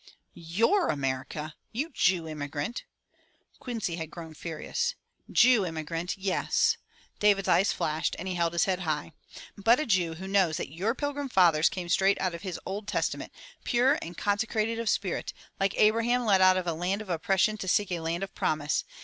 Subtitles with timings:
[0.33, 1.53] '*Your America!
[1.71, 2.85] You Jew immigrant."
[3.59, 4.95] Quincy had grown furious.
[5.31, 6.77] "Jew immigrant, yes."
[7.19, 9.13] David's eyes flashed and he held his head high.
[9.55, 12.87] '*But a Jew who knows that your Pilgrim fathers came straight out of his Old
[12.87, 13.31] Testament,
[13.63, 17.67] pure and consecrated of spirit, like Abraham led out of a land of oppression to
[17.67, 18.83] seek a land of promise.